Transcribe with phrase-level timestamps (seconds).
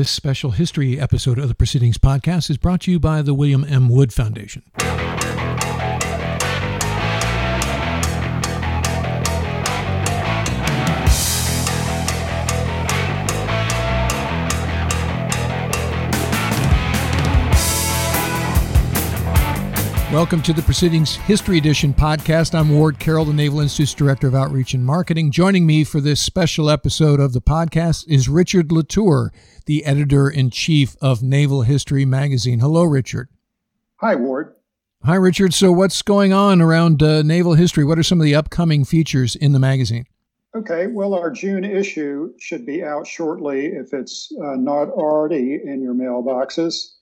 [0.00, 3.66] This special history episode of the Proceedings Podcast is brought to you by the William
[3.68, 3.90] M.
[3.90, 4.62] Wood Foundation.
[20.12, 22.52] Welcome to the Proceedings History Edition podcast.
[22.52, 25.30] I'm Ward Carroll, the Naval Institute's Director of Outreach and Marketing.
[25.30, 29.32] Joining me for this special episode of the podcast is Richard Latour,
[29.66, 32.58] the editor in chief of Naval History Magazine.
[32.58, 33.28] Hello, Richard.
[34.00, 34.56] Hi, Ward.
[35.04, 35.54] Hi, Richard.
[35.54, 37.84] So, what's going on around uh, naval history?
[37.84, 40.06] What are some of the upcoming features in the magazine?
[40.56, 45.80] Okay, well, our June issue should be out shortly if it's uh, not already in
[45.80, 46.94] your mailboxes.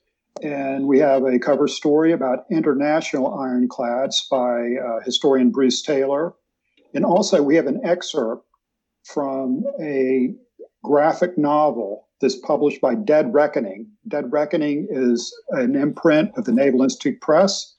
[0.43, 6.35] And we have a cover story about international ironclads by uh, historian Bruce Taylor.
[6.95, 8.47] And also, we have an excerpt
[9.05, 10.35] from a
[10.83, 13.89] graphic novel that's published by Dead Reckoning.
[14.07, 17.75] Dead Reckoning is an imprint of the Naval Institute Press.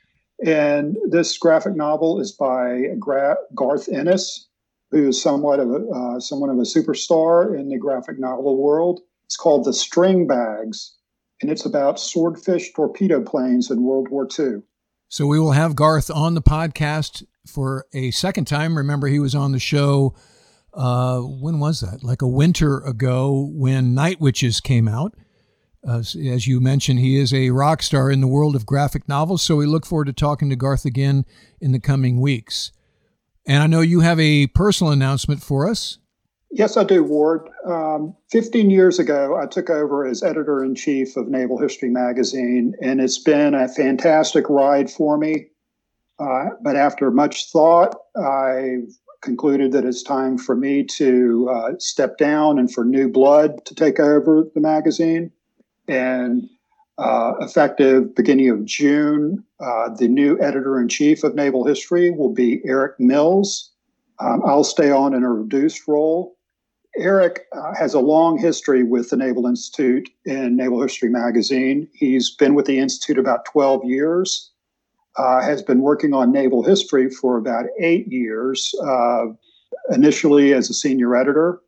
[0.45, 4.47] And this graphic novel is by Gra- Garth Ennis,
[4.91, 9.01] who is somewhat of a, uh, somewhat of a superstar in the graphic novel world.
[9.25, 10.95] It's called The String Bags
[11.41, 14.61] and it's about swordfish torpedo planes in World War II.
[15.07, 18.77] So we will have Garth on the podcast for a second time.
[18.77, 20.15] Remember, he was on the show.
[20.73, 22.03] Uh, when was that?
[22.03, 25.15] Like a winter ago when Night Witches came out.
[25.87, 29.41] Uh, as you mentioned, he is a rock star in the world of graphic novels.
[29.41, 31.25] So we look forward to talking to Garth again
[31.59, 32.71] in the coming weeks.
[33.47, 35.97] And I know you have a personal announcement for us.
[36.51, 37.47] Yes, I do, Ward.
[37.67, 42.73] Um, 15 years ago, I took over as editor in chief of Naval History Magazine,
[42.81, 45.47] and it's been a fantastic ride for me.
[46.17, 48.79] Uh, but after much thought, I
[49.21, 53.75] concluded that it's time for me to uh, step down and for new blood to
[53.75, 55.31] take over the magazine.
[55.87, 56.49] And
[56.97, 62.33] uh, effective beginning of June, uh, the new editor in chief of Naval History will
[62.33, 63.71] be Eric Mills.
[64.19, 66.35] Um, I'll stay on in a reduced role
[66.97, 71.87] Eric uh, has a long history with the Naval Institute in Naval History Magazine.
[71.93, 74.51] He's been with the Institute about 12 years,
[75.17, 79.25] uh, has been working on naval history for about eight years, uh,
[79.91, 81.61] initially as a senior editor.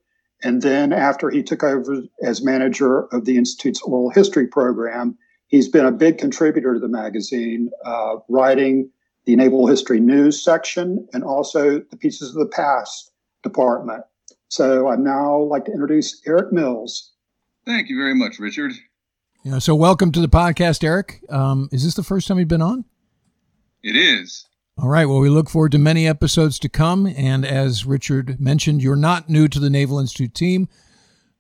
[0.44, 5.18] And then after he took over as manager of the Institute's oral history program,
[5.48, 8.90] he's been a big contributor to the magazine, uh, writing
[9.26, 13.12] the Naval History News section and also the Pieces of the Past
[13.44, 14.03] department.
[14.51, 17.13] So I'd now like to introduce Eric Mills.
[17.66, 18.73] Thank you very much, Richard.
[19.45, 21.22] Yeah, so welcome to the podcast, Eric.
[21.29, 22.84] Um, is this the first time you've been on?
[23.81, 24.45] It is.
[24.78, 25.06] All right.
[25.06, 27.07] Well, we look forward to many episodes to come.
[27.07, 30.67] And as Richard mentioned, you're not new to the Naval Institute team.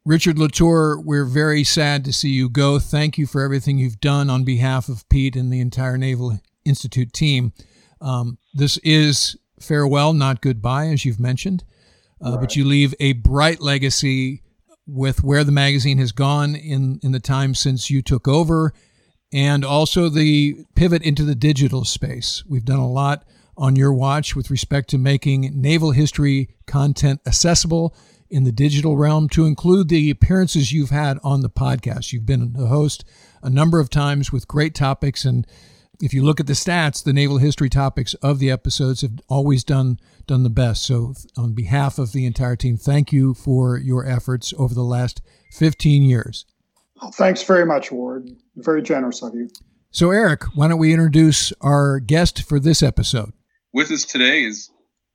[0.05, 2.79] Richard Latour, we're very sad to see you go.
[2.79, 7.11] Thank you for everything you've done on behalf of Pete and the entire Naval Institute
[7.11, 7.51] team.
[7.99, 11.65] Um, this is farewell, not goodbye, as you've mentioned
[12.23, 12.39] uh, right.
[12.39, 14.41] but you leave a bright legacy
[14.87, 18.73] with where the magazine has gone in in the time since you took over
[19.33, 23.23] and also the pivot into the digital space we've done a lot
[23.57, 27.95] on your watch with respect to making naval history content accessible
[28.29, 32.55] in the digital realm to include the appearances you've had on the podcast you've been
[32.57, 33.03] a host
[33.43, 35.45] a number of times with great topics and
[36.01, 39.63] if you look at the stats, the naval history topics of the episodes have always
[39.63, 40.85] done done the best.
[40.85, 45.21] So, on behalf of the entire team, thank you for your efforts over the last
[45.51, 46.45] 15 years.
[47.01, 48.29] Well, thanks very much, Ward.
[48.55, 49.49] Very generous of you.
[49.91, 53.33] So, Eric, why don't we introduce our guest for this episode?
[53.73, 54.69] With us today is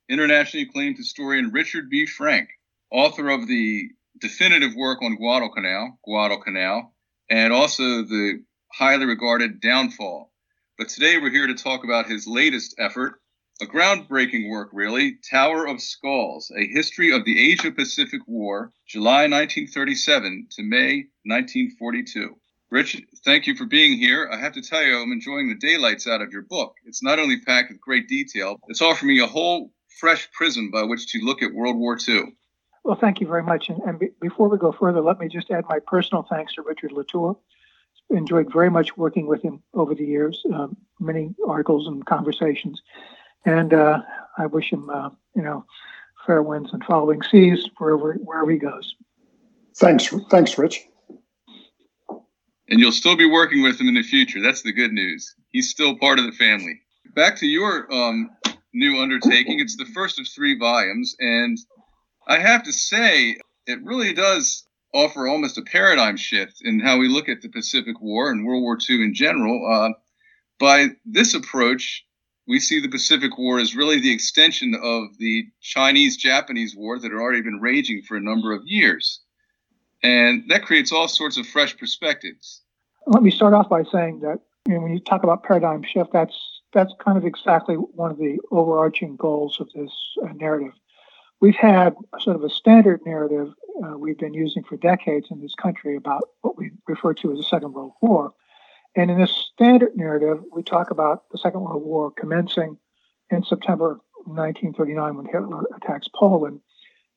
[0.09, 2.05] internationally acclaimed historian Richard B.
[2.05, 2.49] Frank,
[2.91, 6.93] author of the definitive work on Guadalcanal, Guadalcanal,
[7.29, 8.43] and also the
[8.73, 10.31] highly regarded Downfall
[10.77, 13.19] but today we're here to talk about his latest effort,
[13.61, 19.23] a groundbreaking work, really Tower of Skulls, a history of the Asia Pacific War, July
[19.23, 22.37] 1937 to May 1942.
[22.69, 24.29] Rich, thank you for being here.
[24.31, 26.75] I have to tell you, I'm enjoying the daylights out of your book.
[26.85, 30.83] It's not only packed with great detail, it's offering me a whole fresh prism by
[30.83, 32.35] which to look at World War II.
[32.83, 33.69] Well, thank you very much.
[33.69, 36.61] And, and be, before we go further, let me just add my personal thanks to
[36.61, 37.37] Richard Latour
[38.09, 40.67] enjoyed very much working with him over the years, uh,
[40.99, 42.81] many articles and conversations.
[43.45, 44.01] And uh,
[44.37, 45.65] I wish him, uh, you know,
[46.25, 48.95] fair winds and following seas wherever wherever he goes.
[49.77, 50.85] Thanks, thanks, Rich.
[52.69, 54.41] And you'll still be working with him in the future.
[54.41, 55.35] That's the good news.
[55.51, 56.81] He's still part of the family.
[57.15, 58.29] Back to your um,
[58.73, 59.59] new undertaking.
[59.59, 61.57] It's the first of three volumes, and
[62.27, 64.66] I have to say, it really does
[64.97, 68.63] offer almost a paradigm shift in how we look at the Pacific War and World
[68.63, 69.63] War II in general.
[69.71, 69.93] Uh,
[70.59, 72.03] by this approach,
[72.47, 77.11] we see the Pacific War as really the extension of the Chinese Japanese War that
[77.11, 79.21] had already been raging for a number of years.
[80.01, 82.63] And that creates all sorts of fresh perspectives.
[83.05, 86.11] Let me start off by saying that you know, when you talk about paradigm shift,
[86.11, 86.35] that's
[86.73, 89.91] that's kind of exactly one of the overarching goals of this
[90.23, 90.73] uh, narrative.
[91.39, 93.53] We've had sort of a standard narrative
[93.83, 97.37] uh, we've been using for decades in this country about what we refer to as
[97.37, 98.33] the Second World War.
[98.95, 102.77] And in this standard narrative, we talk about the Second World War commencing
[103.29, 106.61] in September 1939 when Hitler attacks Poland.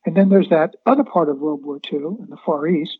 [0.05, 2.97] And then there's that other part of World War II in the Far East.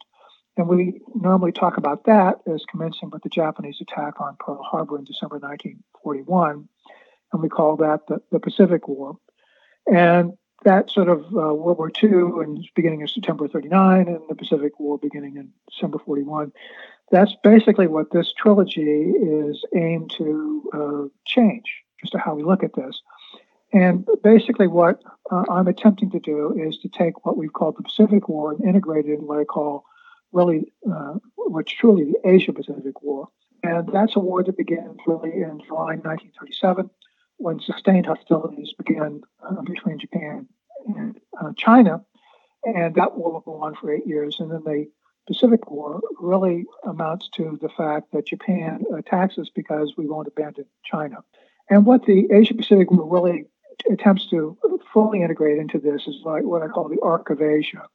[0.58, 4.98] And we normally talk about that as commencing with the Japanese attack on Pearl Harbor
[4.98, 6.68] in December 1941.
[7.34, 9.18] And we call that the, the Pacific War.
[9.92, 14.36] And that sort of uh, World War II and beginning in September 39 and the
[14.36, 16.52] Pacific War beginning in December 41.
[17.12, 21.66] That's basically what this trilogy is aimed to uh, change,
[22.00, 23.02] just to how we look at this.
[23.74, 27.84] And basically, what uh, I'm attempting to do is to take what we've called the
[27.84, 29.86] Pacific War and integrate it in what I call
[30.32, 33.30] really uh, what's truly the Asia Pacific War.
[33.64, 36.90] And that's a war that begins really in July 1937
[37.42, 40.48] when sustained hostilities began uh, between Japan
[40.86, 42.04] and uh, China.
[42.64, 44.40] And that war will go on for eight years.
[44.40, 44.88] And then the
[45.28, 50.66] Pacific War really amounts to the fact that Japan attacks us because we won't abandon
[50.84, 51.24] China.
[51.70, 53.46] And what the Asia Pacific War really
[53.90, 54.58] attempts to
[54.94, 57.88] fully integrate into this is like what I call the Arc of Asia.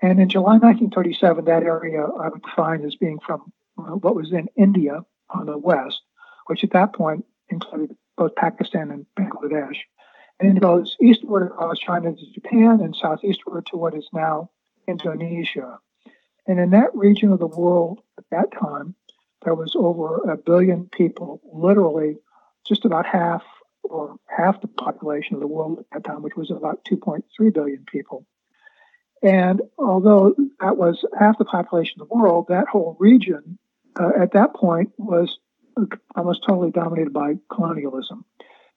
[0.00, 4.30] And in July 1937, that area I would define as being from uh, what was
[4.30, 6.00] then India on the west,
[6.46, 9.78] which at that point included both Pakistan and Bangladesh.
[10.40, 14.50] And it goes eastward across China to Japan and southeastward to what is now
[14.88, 15.78] Indonesia.
[16.46, 18.94] And in that region of the world at that time,
[19.44, 22.16] there was over a billion people, literally
[22.66, 23.42] just about half
[23.84, 27.22] or half the population of the world at that time, which was about 2.3
[27.52, 28.26] billion people.
[29.22, 33.58] And although that was half the population of the world, that whole region
[33.98, 35.38] uh, at that point was
[36.14, 38.24] almost totally dominated by colonialism.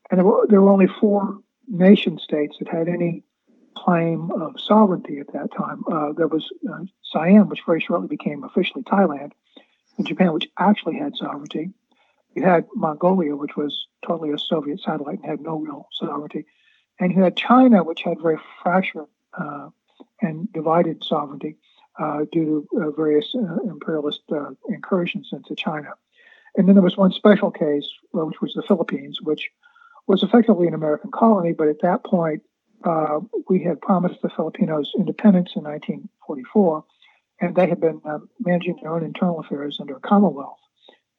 [0.10, 3.24] And there were, there were only four nation states that had any
[3.76, 5.84] claim of sovereignty at that time.
[5.92, 9.32] Uh, there was uh, Siam, which very shortly became officially Thailand,
[9.98, 11.72] and Japan, which actually had sovereignty.
[12.36, 16.46] You had Mongolia, which was totally a Soviet satellite and had no real sovereignty.
[17.00, 19.08] And you had China, which had very fractured
[19.38, 19.70] uh,
[20.22, 21.58] and divided sovereignty
[22.00, 24.22] uh, due to uh, various uh, imperialist
[24.70, 25.94] incursions into China.
[26.56, 29.50] And then there was one special case, which was the Philippines, which
[30.08, 32.42] was effectively an American colony, but at that point,
[32.84, 36.84] uh, we had promised the Filipinos independence in 1944,
[37.42, 40.60] and they had been uh, managing their own internal affairs under a Commonwealth.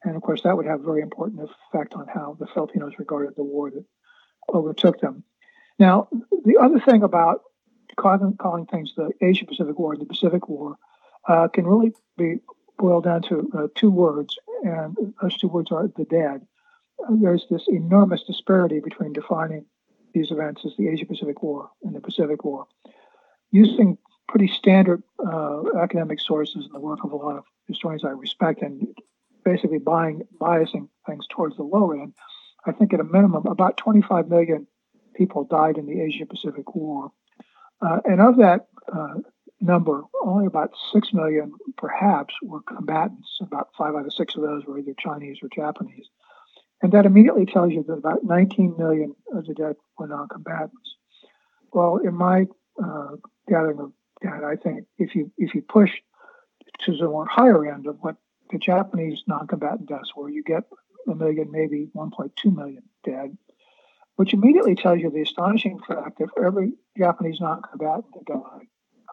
[0.05, 3.35] And of course, that would have a very important effect on how the Filipinos regarded
[3.37, 3.85] the war that
[4.53, 5.25] overtook them.
[5.79, 6.09] Now,
[6.45, 7.43] the other thing about
[7.97, 10.77] calling, calling things the Asia Pacific War and the Pacific War
[11.29, 12.41] uh, can really be
[12.79, 16.47] boiled down to uh, two words, and those two words are the dead
[17.11, 19.65] there's this enormous disparity between defining
[20.15, 22.67] these events as the Asia Pacific War and the Pacific War.
[23.51, 23.99] Using
[24.29, 28.63] pretty standard uh, academic sources and the work of a lot of historians I respect
[28.63, 28.87] and
[29.45, 32.15] basically buying, biasing things towards the low end,
[32.67, 34.67] I think at a minimum about 25 million
[35.15, 37.11] people died in the Asia Pacific War.
[37.81, 39.15] Uh, and of that uh,
[39.61, 43.39] number, only about 6 million perhaps were combatants.
[43.41, 46.07] About five out of six of those were either Chinese or Japanese.
[46.83, 50.97] And that immediately tells you that about 19 million of the dead were non-combatants.
[51.73, 52.47] Well, in my
[52.83, 53.17] uh,
[53.49, 55.91] gathering of data, I think if you if you push
[56.81, 58.17] to the more higher end of what
[58.51, 60.65] the Japanese non-combatant deaths were, you get
[61.09, 63.37] a million, maybe 1.2 million dead,
[64.17, 68.67] which immediately tells you the astonishing fact that for every Japanese non-combatant that died,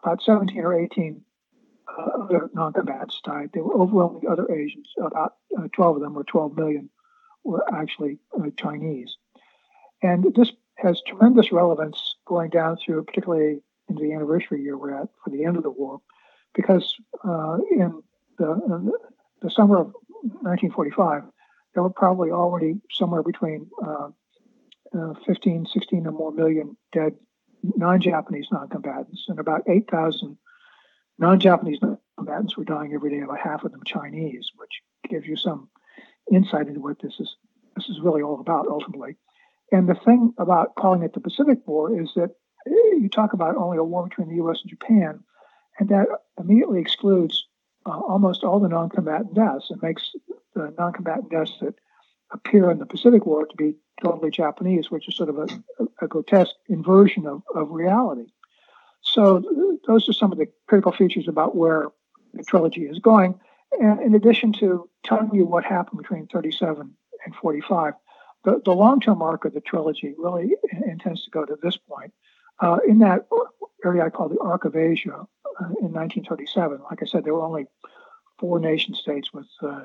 [0.06, 1.20] about 17 or 18
[1.88, 3.50] uh, other non-combatants died.
[3.52, 4.88] They were overwhelmingly other Asians.
[4.98, 6.90] About uh, 12 of them or 12 million
[7.42, 9.16] were actually uh, Chinese.
[10.02, 15.08] And this has tremendous relevance going down through, particularly into the anniversary year we're at
[15.24, 16.00] for the end of the war,
[16.54, 16.94] because
[17.24, 18.02] uh, in
[18.38, 18.92] the,
[19.42, 19.86] the, summer of
[20.22, 21.22] 1945,
[21.74, 24.08] there were probably already somewhere between uh,
[24.96, 27.14] uh, 15, 16 or more million dead
[27.76, 30.36] non-Japanese non-combatants, and about 8,000
[31.18, 35.68] non-Japanese non-combatants were dying every day, about half of them Chinese, which gives you some
[36.32, 37.36] insight into what this is
[37.76, 39.16] this is really all about ultimately.
[39.70, 42.30] And the thing about calling it the Pacific War is that
[42.66, 44.60] eh, you talk about only a war between the U.S.
[44.62, 45.20] and Japan,
[45.78, 46.06] And that
[46.38, 47.46] immediately excludes
[47.84, 50.12] uh, almost all the non combatant deaths and makes
[50.54, 51.74] the non combatant deaths that
[52.32, 55.48] appear in the Pacific War to be totally Japanese, which is sort of a,
[56.02, 58.26] a grotesque inversion of, of reality.
[59.02, 59.42] So,
[59.86, 61.88] those are some of the critical features about where
[62.34, 63.38] the trilogy is going.
[63.80, 66.92] And in addition to telling you what happened between 37
[67.24, 67.94] and 45,
[68.44, 70.52] the, the long term arc of the trilogy really
[70.86, 72.12] intends to go to this point.
[72.60, 73.26] Uh, in that
[73.84, 77.44] area I call the Arc of Asia uh, in 1937, like I said, there were
[77.44, 77.66] only
[78.38, 79.82] four nation states with uh,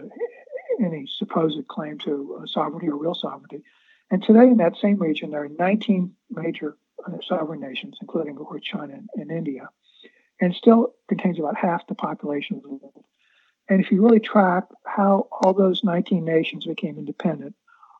[0.81, 3.63] any supposed claim to uh, sovereignty or real sovereignty.
[4.09, 8.45] And today, in that same region, there are 19 major uh, sovereign nations, including, of
[8.45, 9.69] course, China and, India,
[10.39, 13.05] and still contains about half the population of the world.
[13.69, 17.55] And if you really track how all those 19 nations became independent,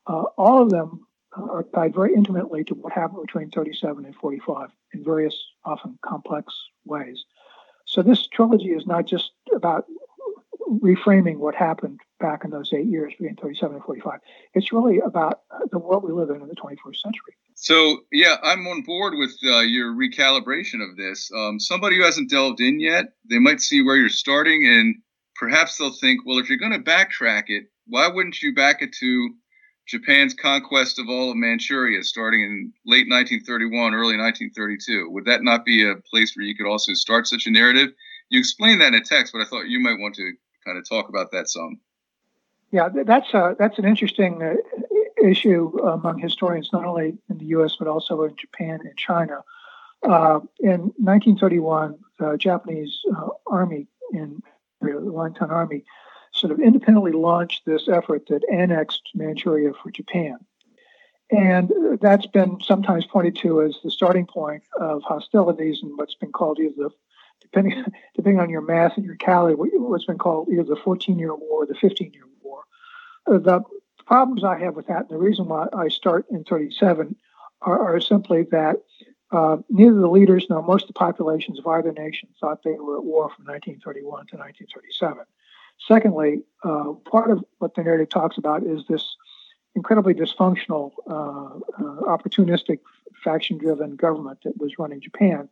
[0.06, 4.68] uh, all of them are tied very intimately to what happened between 37 and 45
[4.92, 5.34] in various,
[5.64, 7.24] often complex ways.
[7.86, 9.86] So this trilogy is not just about
[10.80, 14.20] reframing what happened back in those eight years between 37 and 45.
[14.54, 17.34] It's really about the world we live in in the 21st century.
[17.54, 21.30] So, yeah, I'm on board with uh, your recalibration of this.
[21.36, 24.96] Um, somebody who hasn't delved in yet, they might see where you're starting and
[25.34, 28.92] perhaps they'll think, well, if you're going to backtrack it, why wouldn't you back it
[29.00, 29.30] to
[29.88, 35.10] Japan's conquest of all of Manchuria starting in late 1931, early 1932?
[35.10, 37.90] Would that not be a place where you could also start such a narrative?
[38.30, 40.32] You explained that in a text, but I thought you might want to
[40.64, 41.80] kind of talk about that some.
[42.70, 44.54] Yeah, that's a, that's an interesting uh,
[45.22, 47.76] issue among historians, not only in the U.S.
[47.78, 49.42] but also in Japan and China.
[50.02, 54.42] Uh, in 1931, the Japanese uh, army in
[54.80, 55.84] the Kwantung Army
[56.32, 60.38] sort of independently launched this effort that annexed Manchuria for Japan.
[61.30, 66.32] And that's been sometimes pointed to as the starting point of hostilities and what's been
[66.32, 66.90] called either the
[67.42, 67.84] depending
[68.14, 71.66] depending on your math and your calorie, what's been called either the 14-year war or
[71.66, 72.62] the 15-year war.
[73.26, 73.62] Uh, the
[74.06, 77.16] problems I have with that, and the reason why I start in 37,
[77.62, 78.76] are, are simply that
[79.30, 82.98] uh, neither the leaders nor most of the populations of either nation thought they were
[82.98, 85.24] at war from 1931 to 1937.
[85.88, 89.16] Secondly, uh, part of what the narrative talks about is this
[89.74, 92.80] incredibly dysfunctional, uh, uh opportunistic,
[93.24, 95.48] faction driven government that was running Japan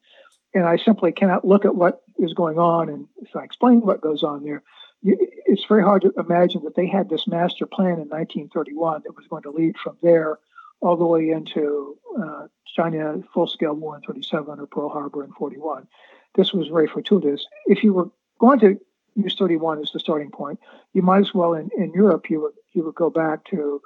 [0.54, 2.88] and I simply cannot look at what is going on.
[2.88, 4.62] And if I explain what goes on there,
[5.02, 9.26] it's very hard to imagine that they had this master plan in 1931 that was
[9.28, 10.38] going to lead from there
[10.80, 15.86] all the way into uh, China full-scale war in 37 or Pearl Harbor in 41.
[16.34, 17.46] This was very fortuitous.
[17.66, 18.78] If you were going to
[19.14, 20.58] use 31 as the starting point,
[20.94, 23.82] you might as well in, in Europe you would you would go back to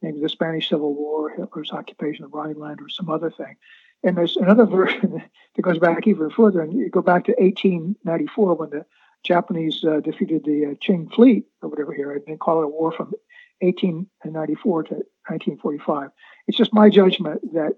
[0.00, 3.56] maybe the Spanish Civil War, Hitler's occupation of Rhineland, or some other thing.
[4.04, 5.22] And there's another version
[5.56, 8.86] that goes back even further, and you go back to 1894 when the
[9.24, 12.68] Japanese uh, defeated the uh, Qing fleet or whatever here, and they call it a
[12.68, 13.12] war from
[13.60, 16.10] 1894 to 1945.
[16.48, 17.76] It's just my judgment that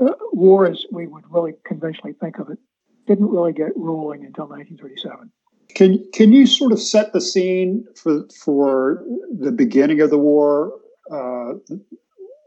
[0.00, 2.58] uh, war, as we would really conventionally think of it,
[3.06, 5.30] didn't really get rolling until 1937.
[5.74, 10.72] Can can you sort of set the scene for for the beginning of the war?
[11.10, 11.54] Uh,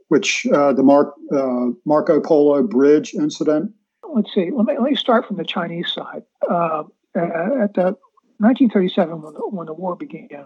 [0.07, 0.83] which uh, the
[1.31, 3.71] uh, Marco Polo Bridge incident?
[4.13, 4.51] Let's see.
[4.51, 6.24] Let me, let me start from the Chinese side.
[6.50, 6.83] Uh,
[7.15, 7.97] at the
[8.38, 10.45] 1937, when the, when the war began,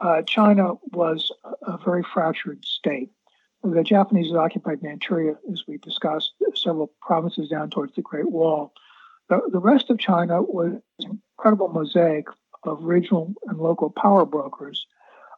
[0.00, 1.32] uh, China was
[1.62, 3.10] a very fractured state.
[3.62, 8.72] The Japanese had occupied Manchuria, as we discussed, several provinces down towards the Great Wall.
[9.30, 12.26] The, the rest of China was an incredible mosaic
[12.64, 14.86] of regional and local power brokers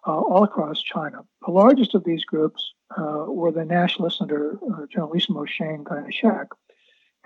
[0.06, 1.24] uh, all across China.
[1.44, 6.48] The largest of these groups uh, were the nationalists under uh, Generalissimo Chiang Kai-shek,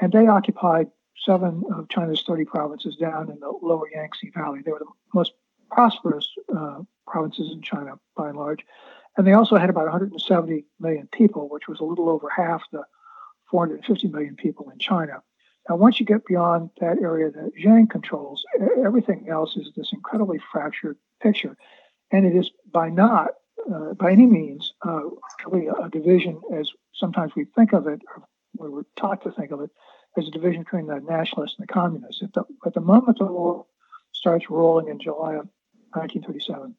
[0.00, 0.88] and they occupied
[1.25, 4.60] seven of China's 30 provinces down in the lower Yangtze Valley.
[4.64, 5.32] They were the most
[5.70, 8.64] prosperous uh, provinces in China by and large.
[9.16, 12.84] And they also had about 170 million people, which was a little over half the
[13.50, 15.22] 450 million people in China.
[15.68, 18.44] Now, once you get beyond that area that Chiang controls,
[18.84, 21.56] everything else is this incredibly fractured picture.
[22.12, 23.31] And it is by not,
[23.73, 25.02] uh, by any means, uh,
[25.47, 28.02] really a division as sometimes we think of it,
[28.59, 29.71] or we're taught to think of it,
[30.17, 32.23] as a division between the nationalists and the communists.
[32.23, 33.67] At the, at the moment the war
[34.12, 35.49] starts rolling in July of
[35.93, 36.75] 1937,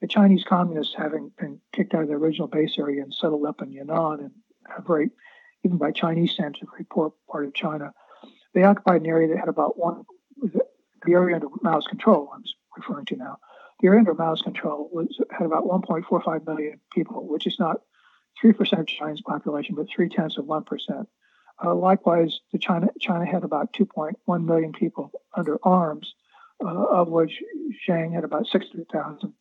[0.00, 3.62] the Chinese communists, having been kicked out of their original base area and settled up
[3.62, 4.30] in Yan'an and
[4.76, 5.10] a very,
[5.64, 7.92] even by Chinese standards, a very poor part of China,
[8.54, 10.04] they occupied an area that had about one,
[10.42, 12.44] the area under Mao's control, I'm
[12.76, 13.38] referring to now,
[13.80, 17.82] the area under Mao's control was had about 1.45 million people, which is not
[18.42, 21.06] 3% of China's population, but three tenths of 1%.
[21.64, 26.14] Uh, likewise, the China China had about 2.1 million people under arms,
[26.62, 27.42] uh, of which
[27.84, 29.32] Chiang had about 600,000.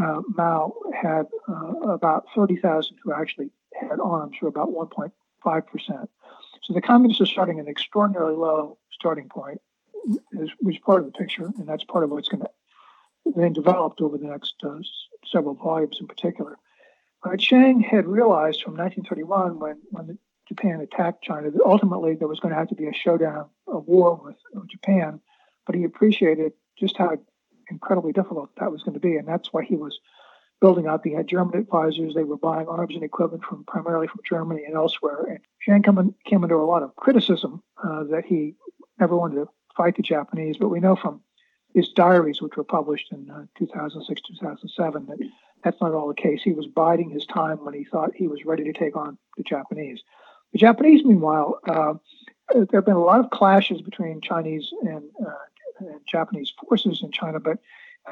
[0.00, 6.10] Uh, Mao had uh, about 30,000 who actually had arms, for about 1.5 percent.
[6.62, 9.60] So the communists are starting an extraordinarily low starting point,
[10.32, 12.50] is, which is part of the picture, and that's part of what's going to
[13.24, 14.78] then developed over the next uh,
[15.26, 16.56] several volumes in particular.
[17.22, 22.40] Uh, Chiang had realized from 1931, when, when Japan attacked China, that ultimately there was
[22.40, 24.36] going to have to be a showdown, a war with,
[24.68, 25.20] Japan,
[25.66, 27.16] but he appreciated just how
[27.70, 30.00] incredibly difficult that was going to be, and that's why he was
[30.60, 31.04] building up.
[31.04, 34.74] He had German advisors; they were buying arms and equipment from primarily from Germany and
[34.74, 35.24] elsewhere.
[35.28, 38.54] And Chiang came, came under a lot of criticism uh, that he
[38.98, 41.20] never wanted to fight the Japanese, but we know from
[41.74, 45.18] his diaries, which were published in uh, 2006, 2007, that
[45.62, 46.40] that's not all the case.
[46.42, 49.42] He was biding his time when he thought he was ready to take on the
[49.42, 50.02] Japanese.
[50.52, 51.94] The Japanese, meanwhile, uh,
[52.52, 55.34] there have been a lot of clashes between Chinese and, uh,
[55.78, 57.58] and, Japanese forces in China, but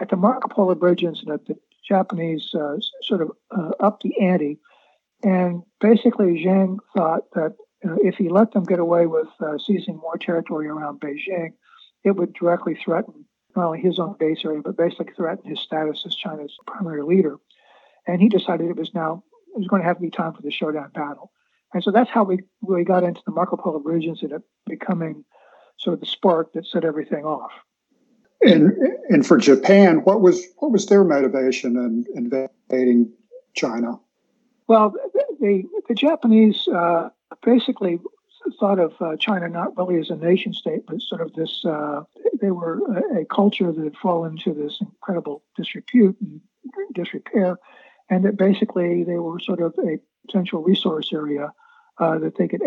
[0.01, 4.59] at the Marco Polo Bridge incident, the Japanese uh, sort of uh, upped the ante.
[5.25, 10.17] And basically, Chiang thought that if he let them get away with uh, seizing more
[10.17, 11.55] territory around Beijing,
[12.05, 13.25] it would directly threaten
[13.57, 17.37] not only his own base area, but basically threatened his status as China's primary leader.
[18.07, 19.23] And he decided it was now
[19.55, 21.33] it was going to have to be time for the showdown battle.
[21.75, 25.25] And so that's how we we got into the Marco Polo Bridge incident becoming
[25.79, 27.53] sort of the spark that set everything off.
[28.43, 28.73] And
[29.11, 32.05] and for Japan, what was what was their motivation in
[32.71, 33.13] invading
[33.55, 33.99] China?
[34.69, 34.95] Well,
[35.41, 37.11] the the Japanese uh,
[37.45, 37.99] basically
[38.59, 41.65] thought of uh, China not really as a nation state, but sort of this.
[41.65, 42.03] Uh,
[42.41, 46.41] they were a, a, culture that had fallen into this incredible disrepute and
[46.95, 47.59] disrepair,
[48.11, 51.53] and that basically they were sort of a potential resource area
[51.99, 52.63] uh, that they could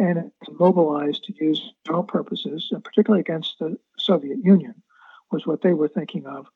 [0.60, 4.76] mobilize to use their own purposes, and particularly against the Soviet Union,
[5.32, 6.48] was what they were thinking of.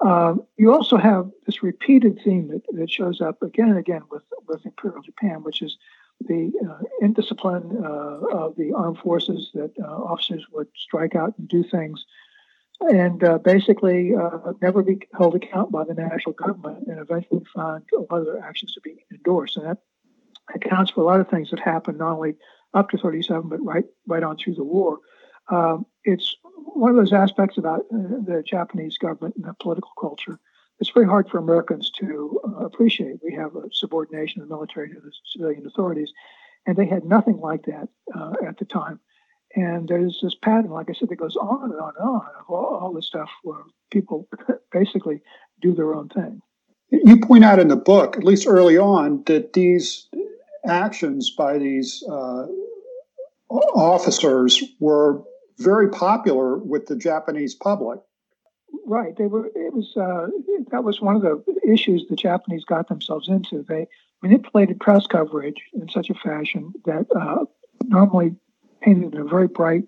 [0.00, 4.22] Um, you also have this repeated theme that, that shows up again and again with,
[4.46, 5.78] with Imperial Japan, which is
[6.20, 11.48] the uh, indiscipline uh, of the armed forces that uh, officers would strike out and
[11.48, 12.04] do things
[12.80, 17.84] and uh, basically uh, never be held account by the national government and eventually find
[17.94, 19.56] a lot of their actions to be endorsed.
[19.56, 19.78] And that
[20.54, 22.34] accounts for a lot of things that happened not only
[22.74, 24.98] up to 37, but right, right on through the war.
[25.50, 26.36] Um, it's
[26.74, 30.38] one of those aspects about uh, the Japanese government and the political culture
[30.80, 33.20] it's very hard for Americans to uh, appreciate.
[33.22, 36.12] We have a subordination of the military to the civilian authorities,
[36.66, 39.00] and they had nothing like that uh, at the time.
[39.56, 42.50] And there's this pattern, like I said, that goes on and on and on of
[42.50, 44.28] all, all this stuff where people
[44.72, 45.20] basically
[45.60, 46.42] do their own thing.
[46.90, 50.08] You point out in the book, at least early on, that these
[50.66, 52.46] actions by these uh,
[53.48, 55.22] officers were
[55.58, 58.00] very popular with the Japanese public.
[58.86, 59.16] Right.
[59.16, 59.46] They were.
[59.54, 59.96] It was.
[59.96, 60.28] Uh,
[60.70, 63.62] that was one of the issues the Japanese got themselves into.
[63.62, 63.86] They
[64.22, 67.44] manipulated press coverage in such a fashion that uh,
[67.84, 68.36] normally
[68.80, 69.84] painted in a very bright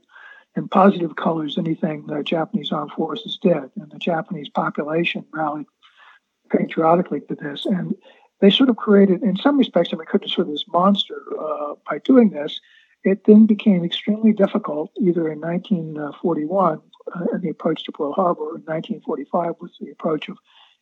[0.55, 5.67] and positive colors anything the Japanese armed forces did, and the Japanese population rallied
[6.51, 7.67] patriotically to this.
[7.67, 7.95] And
[8.41, 11.75] they sort of created, in some respects, I they created sort of this monster uh,
[11.89, 12.61] by doing this.
[13.05, 16.81] It then became extremely difficult, either in 1941
[17.15, 20.39] uh, the approach to Pearl Harbor in 1945 was the approach of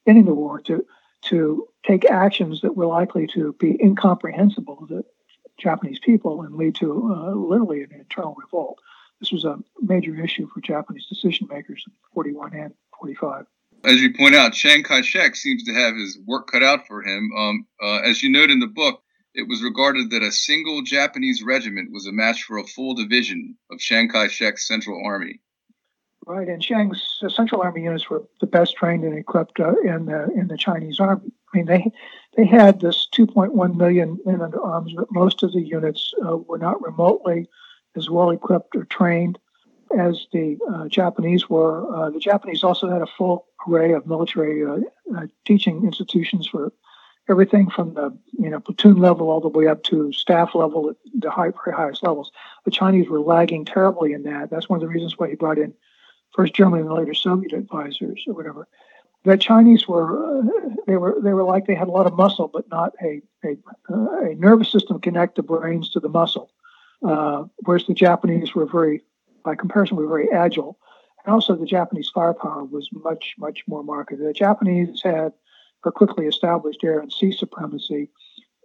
[0.07, 0.85] ending the war to
[1.23, 5.05] to take actions that were likely to be incomprehensible to the
[5.59, 8.79] Japanese people and lead to uh, literally an internal revolt.
[9.21, 13.47] This was a major issue for Japanese decision makers in 41 and 45.
[13.85, 17.03] As you point out, Chiang Kai shek seems to have his work cut out for
[17.03, 17.31] him.
[17.37, 19.03] Um, uh, as you note in the book,
[19.35, 23.57] it was regarded that a single Japanese regiment was a match for a full division
[23.71, 25.41] of Chiang Kai shek's Central Army.
[26.27, 30.31] Right, and Chiang's Central Army units were the best trained and equipped uh, in the
[30.35, 31.31] in the Chinese army.
[31.53, 31.93] I mean, they
[32.35, 36.59] they had this 2.1 million men under arms, but most of the units uh, were
[36.59, 37.47] not remotely
[37.95, 39.39] as well equipped or trained
[39.99, 41.95] as the uh, Japanese were.
[41.95, 44.79] Uh, the Japanese also had a full array of military uh,
[45.15, 46.73] uh, teaching institutions for
[47.29, 50.97] everything from the you know platoon level all the way up to staff level at
[51.19, 52.33] the high, very highest levels.
[52.65, 54.49] The Chinese were lagging terribly in that.
[54.49, 55.75] That's one of the reasons why he brought in
[56.35, 58.69] first German and later Soviet advisors or whatever.
[59.25, 60.43] The Chinese were uh,
[60.87, 63.57] they were they were like they had a lot of muscle, but not a a,
[63.91, 66.51] uh, a nervous system connect the brains to the muscle.
[67.03, 69.03] Uh, whereas the Japanese were very,
[69.45, 70.79] by comparison, were very agile,
[71.25, 74.17] and also the Japanese firepower was much much more marked.
[74.17, 75.33] The Japanese had
[75.85, 78.11] a quickly established air and sea supremacy,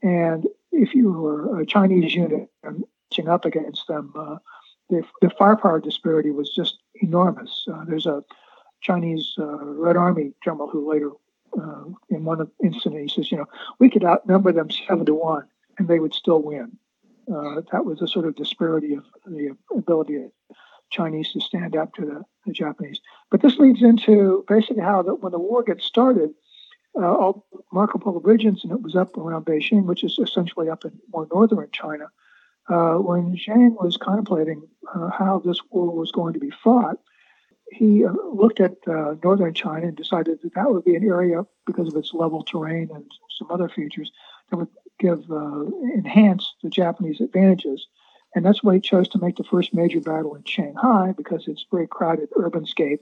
[0.04, 2.84] and if you were a Chinese unit, and
[3.28, 4.38] up against them, uh,
[4.90, 7.66] the, the firepower disparity was just enormous.
[7.72, 8.24] Uh, there's a
[8.82, 11.12] Chinese uh, Red Army general who later,
[11.60, 13.48] uh, in one incident, he says, you know,
[13.80, 15.46] we could outnumber them seven to one,
[15.78, 16.78] and they would still win.
[17.32, 20.32] Uh, that was a sort of disparity of the ability of
[20.90, 23.00] Chinese to stand up to the, the Japanese.
[23.30, 26.32] But this leads into basically how that when the war gets started,
[27.00, 27.32] uh,
[27.72, 31.70] Marco Polo Bridge incident was up around Beijing, which is essentially up in more northern
[31.72, 32.10] China.
[32.70, 34.62] Uh, when Chiang was contemplating
[34.94, 37.00] uh, how this war was going to be fought,
[37.72, 41.46] he uh, looked at uh, northern China and decided that that would be an area
[41.66, 43.06] because of its level terrain and
[43.38, 44.12] some other features
[44.50, 44.68] that would
[45.00, 47.88] give uh, enhance the Japanese advantages.
[48.36, 51.66] And that's why he chose to make the first major battle in Shanghai because it's
[51.72, 53.02] very crowded urban scape.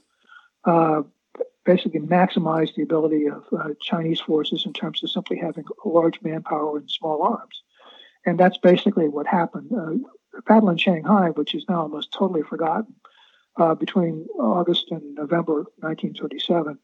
[1.66, 3.44] Basically, maximize the ability of
[3.82, 7.62] Chinese forces in terms of simply having large manpower and small arms.
[8.28, 9.72] And that's basically what happened.
[9.72, 12.94] Uh, battle in Shanghai, which is now almost totally forgotten,
[13.56, 16.78] uh, between August and November 1937,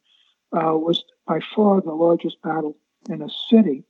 [0.53, 2.77] uh, was by far the largest battle
[3.09, 3.83] in a city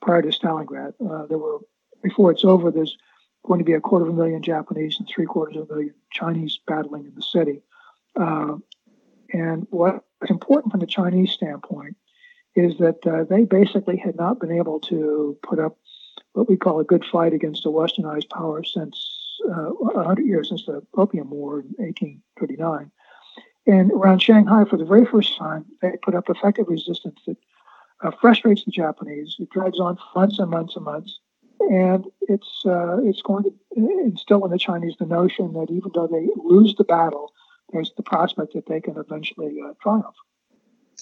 [0.00, 0.94] prior to Stalingrad.
[1.04, 1.58] Uh, there were
[2.00, 2.70] before it's over.
[2.70, 2.96] There's
[3.44, 5.94] going to be a quarter of a million Japanese and three quarters of a million
[6.12, 7.60] Chinese battling in the city.
[8.14, 8.56] Uh,
[9.32, 11.96] and what's important from the Chinese standpoint
[12.54, 15.76] is that uh, they basically had not been able to put up
[16.32, 20.66] what we call a good fight against a westernized power since uh, 100 years since
[20.66, 22.90] the Opium War in 1839.
[23.66, 27.36] And around Shanghai, for the very first time, they put up effective resistance that
[28.02, 29.36] uh, frustrates the Japanese.
[29.38, 31.18] It drags on months and months and months,
[31.60, 36.06] and it's uh, it's going to instill in the Chinese the notion that even though
[36.06, 37.32] they lose the battle,
[37.72, 40.16] there's the prospect that they can eventually uh, triumph.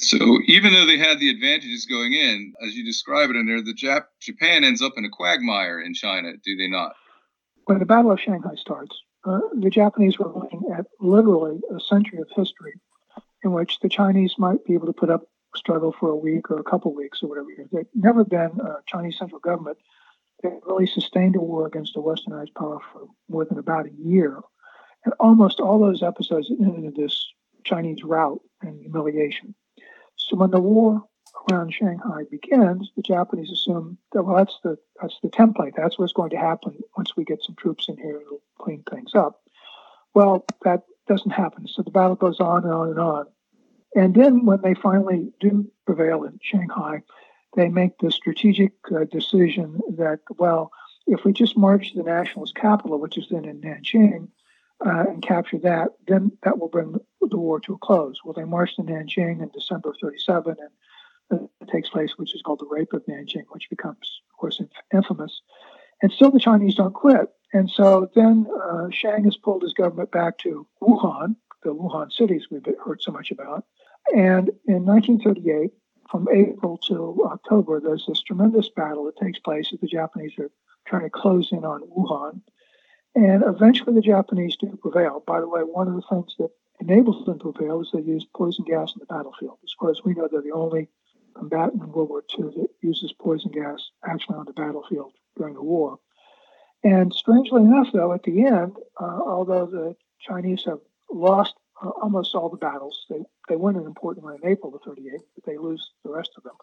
[0.01, 3.61] So even though they had the advantages going in, as you describe it in there,
[3.61, 6.93] the Jap- Japan ends up in a quagmire in China, do they not?
[7.65, 12.21] When the Battle of Shanghai starts, uh, the Japanese were looking at literally a century
[12.21, 12.75] of history
[13.43, 15.23] in which the Chinese might be able to put up
[15.57, 17.49] struggle for a week or a couple weeks or whatever.
[17.73, 19.79] There'd never been a Chinese central government
[20.45, 24.41] that really sustained a war against a westernized power for more than about a year.
[25.05, 27.27] And almost all those episodes ended in this
[27.65, 29.55] Chinese rout and humiliation.
[30.29, 31.03] So when the war
[31.51, 35.73] around Shanghai begins, the Japanese assume that well, that's the that's the template.
[35.77, 38.21] That's what's going to happen once we get some troops in here.
[38.21, 39.41] It'll clean things up.
[40.15, 41.67] Well, that doesn't happen.
[41.67, 43.27] So the battle goes on and on and on.
[43.97, 47.03] And then when they finally do prevail in Shanghai,
[47.57, 50.71] they make the strategic uh, decision that well,
[51.07, 54.29] if we just march to the nationalist capital, which is then in Nanjing,
[54.85, 58.21] uh, and capture that, then that will bring the war to a close.
[58.25, 60.57] Well, they marched to Nanjing in December of 37,
[61.31, 64.61] and it takes place, which is called the Rape of Nanjing, which becomes, of course,
[64.93, 65.43] infamous.
[66.01, 67.29] And still the Chinese don't quit.
[67.53, 72.47] And so then uh, Chiang has pulled his government back to Wuhan, the Wuhan cities
[72.51, 73.65] we've heard so much about.
[74.15, 75.71] And in 1938,
[76.11, 80.51] from April to October, there's this tremendous battle that takes place as the Japanese are
[80.87, 82.41] trying to close in on Wuhan.
[83.19, 85.25] And eventually the Japanese do prevail.
[85.27, 88.25] By the way, one of the things that enables them to prevail is they use
[88.33, 89.59] poison gas in the battlefield.
[89.65, 90.87] As far as we know, they're the only
[91.35, 95.63] combatant in World War II that uses poison gas actually on the battlefield during the
[95.65, 95.99] war.
[96.85, 100.79] And strangely enough, though, at the end, uh, although the Chinese have
[101.11, 104.83] lost uh, almost all the battles, they, they win an important one in April of
[104.83, 106.55] 38, but they lose the rest of them.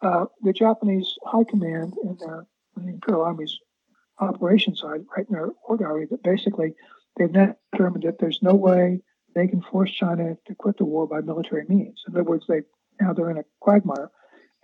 [0.00, 2.46] Uh, the Japanese high command in, their,
[2.78, 3.58] in the Imperial Army's
[4.20, 6.74] operations side, right in their war diary, that basically
[7.16, 9.00] they've now determined that there's no way
[9.34, 12.02] they can force China to quit the war by military means.
[12.06, 12.62] In other words, they
[13.00, 14.10] now they're in a quagmire.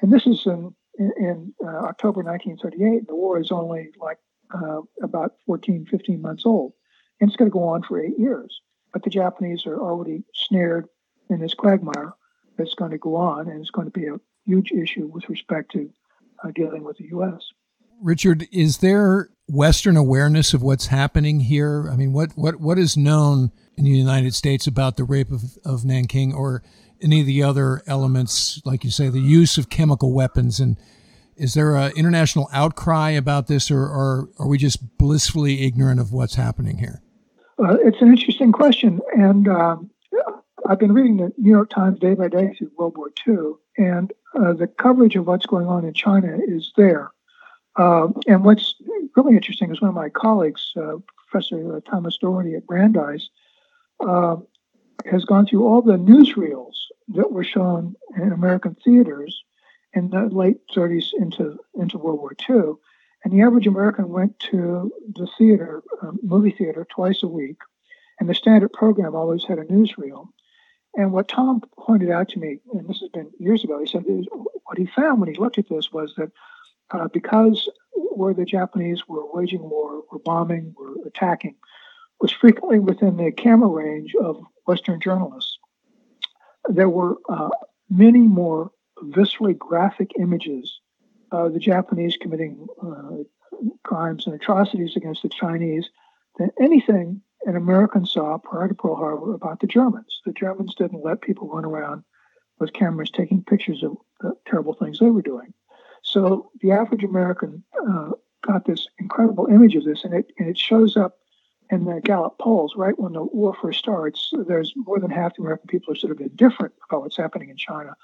[0.02, 3.06] And this is in, in, in uh, October 1938.
[3.06, 4.18] The war is only like
[4.54, 6.72] uh, about 14, 15 months old.
[7.20, 8.60] And it's going to go on for eight years.
[8.92, 10.86] But the Japanese are already snared
[11.30, 12.12] in this quagmire
[12.56, 15.72] that's going to go on, and it's going to be a huge issue with respect
[15.72, 15.90] to
[16.44, 17.42] uh, dealing with the U.S.
[18.02, 21.88] Richard, is there Western awareness of what's happening here?
[21.90, 25.42] I mean, what, what, what is known in the United States about the rape of,
[25.64, 26.62] of Nanking or
[27.00, 30.60] any of the other elements, like you say, the use of chemical weapons?
[30.60, 30.76] And
[31.36, 36.12] is there an international outcry about this, or, or are we just blissfully ignorant of
[36.12, 37.02] what's happening here?
[37.58, 39.00] Uh, it's an interesting question.
[39.16, 39.90] And um,
[40.68, 44.12] I've been reading the New York Times day by day through World War II, and
[44.34, 47.12] uh, the coverage of what's going on in China is there.
[47.76, 48.74] Uh, and what's
[49.16, 50.96] really interesting is one of my colleagues, uh,
[51.28, 53.28] Professor Thomas Doherty at Brandeis,
[54.00, 54.36] uh,
[55.04, 56.74] has gone through all the newsreels
[57.08, 59.44] that were shown in American theaters
[59.92, 62.74] in the late 30s into, into World War II.
[63.24, 67.58] And the average American went to the theater, uh, movie theater, twice a week.
[68.20, 70.28] And the standard program always had a newsreel.
[70.94, 74.04] And what Tom pointed out to me, and this has been years ago, he said
[74.64, 76.30] what he found when he looked at this was that
[76.90, 81.56] uh, because where the Japanese were waging war, were bombing, were attacking,
[82.20, 85.58] was frequently within the camera range of Western journalists.
[86.68, 87.50] There were uh,
[87.90, 88.70] many more
[89.02, 90.80] viscerally graphic images
[91.30, 93.22] of the Japanese committing uh,
[93.84, 95.88] crimes and atrocities against the Chinese
[96.38, 100.20] than anything an American saw prior to Pearl Harbor about the Germans.
[100.24, 102.02] The Germans didn't let people run around
[102.58, 105.52] with cameras taking pictures of the terrible things they were doing.
[106.16, 110.56] So the average American uh, got this incredible image of this, and it and it
[110.56, 111.18] shows up
[111.68, 114.30] in the Gallup polls right when the war first starts.
[114.48, 117.58] There's more than half the American people are sort of indifferent about what's happening in
[117.58, 117.94] China,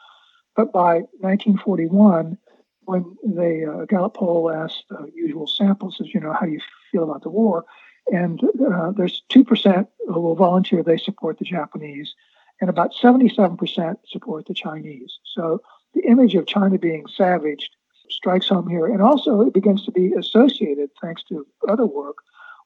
[0.54, 2.36] but by 1941,
[2.82, 6.60] when the uh, Gallup poll asked the usual samples, says, you know, how do you
[6.90, 7.64] feel about the war?
[8.08, 12.14] And uh, there's 2% who will volunteer they support the Japanese,
[12.60, 15.18] and about 77% support the Chinese.
[15.24, 15.62] So
[15.94, 17.74] the image of China being savaged
[18.14, 18.86] strikes home here.
[18.86, 22.18] And also, it begins to be associated, thanks to other work,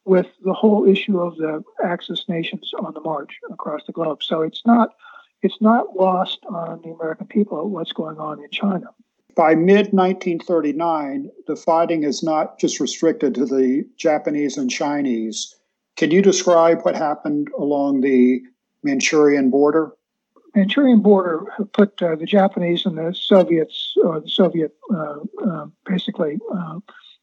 [0.04, 4.22] with the whole issue of the Axis nations on the march across the globe.
[4.22, 4.90] So it's not
[5.42, 8.86] it's not lost on the American people what's going on in China.
[9.34, 15.54] By mid 1939, the fighting is not just restricted to the Japanese and Chinese.
[15.96, 18.40] Can you describe what happened along the
[18.82, 19.92] Manchurian border?
[20.56, 26.38] Manchurian border put uh, the Japanese and the Soviets, or the Soviet, uh, uh, basically
[26.50, 26.80] uh,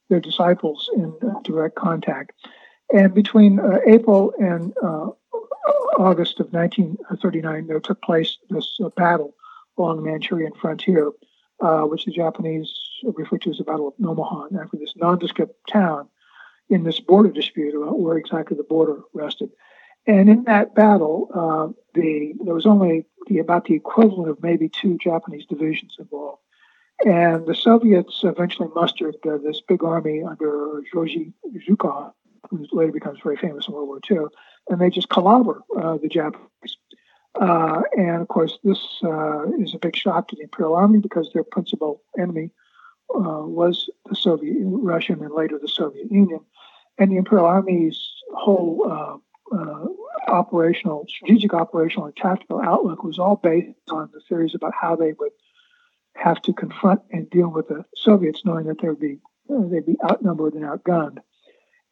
[0.09, 2.33] their disciples, in direct contact.
[2.93, 5.07] And between uh, April and uh,
[5.97, 9.33] August of 1939, there took place this battle
[9.79, 11.11] along the Manchurian frontier,
[11.59, 12.71] which the Japanese
[13.03, 16.07] refer to as the Battle of Nomonhan, after this nondescript town
[16.69, 19.49] in this border dispute about where exactly the border rested.
[20.05, 24.67] And in that battle, uh, the there was only the, about the equivalent of maybe
[24.67, 26.41] two Japanese divisions involved.
[27.05, 31.33] And the Soviets eventually mustered uh, this big army under Georgy
[31.67, 32.13] Zhukov,
[32.49, 34.27] who later becomes very famous in World War II,
[34.69, 36.77] and they just clobber uh, the Japanese.
[37.39, 41.31] Uh, and of course, this uh, is a big shock to the Imperial Army because
[41.33, 42.51] their principal enemy
[43.15, 46.41] uh, was the Soviet Russian and later the Soviet Union.
[46.99, 47.99] And the Imperial Army's
[48.35, 49.19] whole
[49.53, 49.85] uh,
[50.27, 55.13] operational, strategic, operational, and tactical outlook was all based on the theories about how they
[55.13, 55.31] would
[56.15, 59.97] have to confront and deal with the Soviets, knowing that they'd be uh, they'd be
[60.03, 61.17] outnumbered and outgunned.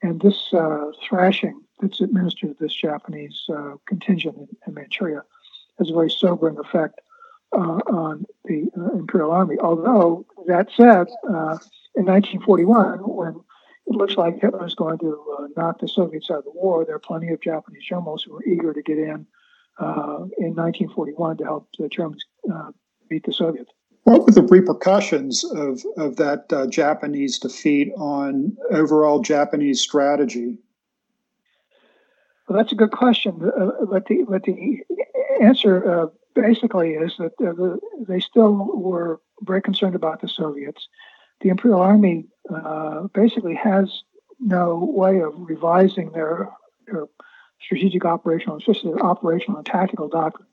[0.02, 5.24] And this uh, thrashing that's administered to this Japanese uh, contingent in, in, Manchuria
[5.78, 7.00] has a very sobering effect
[7.54, 9.58] uh, on the uh, Imperial Army.
[9.60, 11.08] Although that said,
[11.96, 13.42] in 1941, when
[13.92, 16.86] it looks like Hitler is going to uh, knock the Soviets out of the war.
[16.86, 19.26] There are plenty of Japanese generals who are eager to get in
[19.80, 22.72] uh, in 1941 to help the Germans uh,
[23.10, 23.72] beat the Soviets.
[24.04, 30.58] What were the repercussions of, of that uh, Japanese defeat on overall Japanese strategy?
[32.48, 33.42] Well, that's a good question.
[33.44, 34.80] Uh, but, the, but the
[35.40, 37.32] answer uh, basically is that
[38.08, 40.88] they still were very concerned about the Soviets
[41.42, 44.04] the Imperial Army uh, basically has
[44.40, 46.50] no way of revising their,
[46.88, 47.06] their
[47.62, 50.48] strategic operational, their operational and tactical doctrine,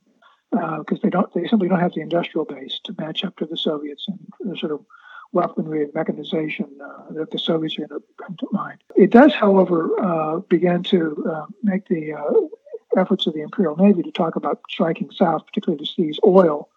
[0.51, 3.47] because uh, they don't, they simply don't have the industrial base to match up to
[3.47, 4.85] the Soviets and the sort of
[5.33, 8.79] weaponry and mechanization uh, that the Soviets are going to bring to mind.
[8.97, 14.03] It does, however, uh, begin to uh, make the uh, efforts of the Imperial Navy
[14.03, 16.69] to talk about striking south, particularly to seize oil,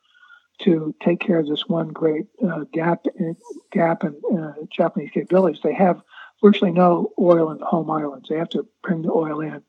[0.59, 3.35] to take care of this one great uh, gap in,
[3.71, 5.61] gap in uh, Japanese capabilities.
[5.63, 6.01] They have
[6.41, 8.29] virtually no oil in the home islands.
[8.29, 9.61] They have to bring the oil in.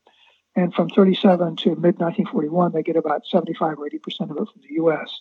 [0.55, 4.49] And from 37 to mid 1941, they get about 75 or 80 percent of it
[4.53, 5.21] from the U.S.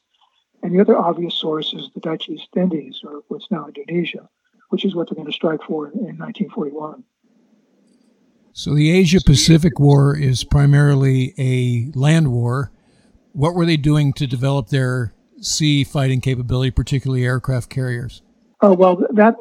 [0.61, 4.29] And the other obvious source is the Dutch East Indies, or what's now Indonesia,
[4.69, 7.03] which is what they're going to strike for in, in 1941.
[8.53, 12.71] So the Asia Pacific War is primarily a land war.
[13.31, 18.21] What were they doing to develop their sea fighting capability, particularly aircraft carriers?
[18.61, 19.35] Oh well, that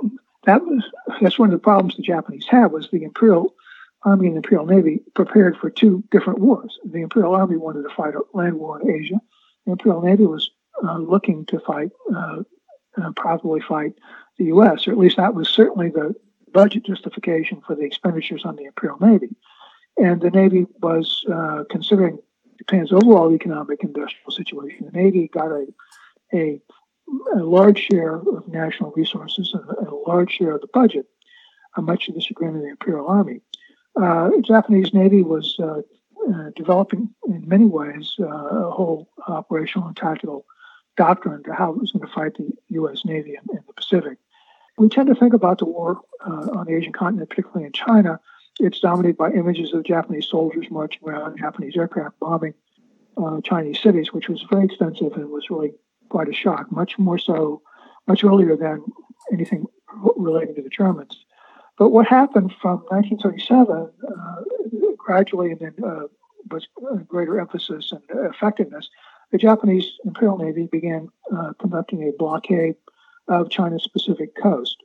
[0.47, 0.83] that was
[1.21, 3.55] that's one of the problems the Japanese had was the Imperial
[4.03, 6.79] Army and the Imperial Navy prepared for two different wars.
[6.85, 9.21] The Imperial Army wanted to fight a land war in Asia.
[9.67, 10.51] The Imperial Navy was
[10.83, 12.43] uh, looking to fight, uh,
[13.01, 13.93] uh, probably fight
[14.39, 16.15] the U.S., or at least that was certainly the
[16.53, 19.37] budget justification for the expenditures on the Imperial Navy.
[19.99, 22.19] And the Navy was uh, considering
[22.61, 24.87] Japan's overall economic industrial situation.
[24.87, 25.67] The Navy got a
[26.33, 26.61] a,
[27.35, 31.07] a large share of national resources and a, large share of the budget.
[31.77, 33.41] uh, much to the chagrin of the Imperial Army.
[34.01, 35.83] Uh, the Japanese Navy was uh,
[36.33, 40.45] uh, developing, in many ways, a whole operational and tactical
[40.97, 43.05] doctrine to how it was going to fight the U.S.
[43.05, 44.19] Navy in, in the Pacific.
[44.79, 48.21] We tend to think about the war on the Asian continent, particularly in China.
[48.61, 52.55] It's dominated by images of Japanese soldiers marching around, Japanese aircraft bombing
[53.17, 55.73] uh, Chinese cities, which was very extensive and was really
[56.11, 57.63] quite a shock, much more so,
[58.07, 58.85] much earlier than
[59.33, 59.65] anything
[60.17, 61.25] relating to the Germans.
[61.79, 66.03] But what happened from 1937, uh, gradually, and then uh,
[66.51, 66.67] with
[67.09, 68.91] greater emphasis and effectiveness,
[69.33, 72.75] the Japanese Imperial Navy began uh, conducting a blockade
[73.29, 74.77] of China's Pacific coast.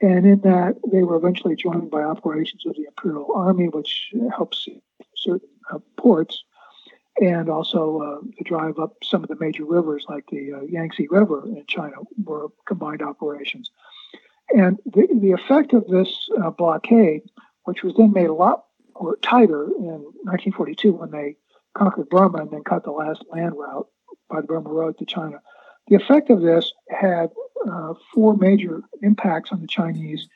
[0.00, 4.68] And in that, they were eventually joined by operations of the Imperial Army, which helps
[5.16, 6.44] certain uh, ports
[7.20, 11.08] and also uh, to drive up some of the major rivers like the uh, Yangtze
[11.10, 13.70] River in China were combined operations.
[14.50, 17.22] And the, the effect of this uh, blockade,
[17.64, 18.64] which was then made a lot
[19.00, 21.36] more tighter in 1942 when they
[21.74, 23.88] conquered Burma and then cut the last land route
[24.30, 25.40] by the Burma Road to China,
[25.88, 27.30] the effect of this had
[27.70, 30.28] uh, four major impacts on the Chinese,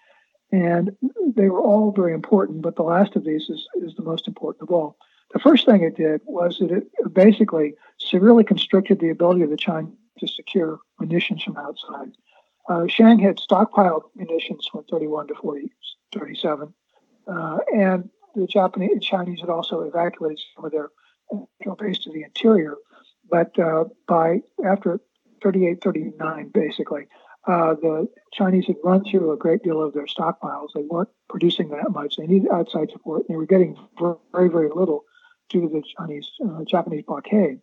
[0.50, 0.96] and
[1.34, 4.62] they were all very important, but the last of these is, is the most important
[4.62, 4.96] of all.
[5.32, 6.84] The first thing it did was that it
[7.14, 12.12] basically severely constricted the ability of the Chinese to secure munitions from outside.
[12.68, 15.72] Uh, Chiang had stockpiled munitions from 31 to 40,
[16.12, 16.72] 37,
[17.26, 20.90] uh, and the Japanese Chinese had also evacuated some of their
[21.76, 22.76] base to the interior.
[23.30, 25.00] But uh, by after
[25.42, 27.06] 38, 39, basically,
[27.46, 30.68] uh, the Chinese had run through a great deal of their stockpiles.
[30.74, 32.16] They weren't producing that much.
[32.16, 33.26] They needed outside support.
[33.28, 35.04] They were getting very, very little
[35.48, 37.58] due to the Chinese uh, Japanese blockade.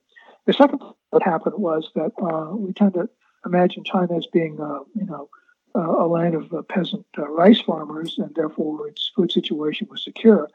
[0.45, 3.09] The second thing that happened was that uh, we tend to
[3.45, 5.29] imagine China as being, uh, you know,
[5.75, 10.49] uh, a land of uh, peasant rice farmers, and therefore its food situation was secure.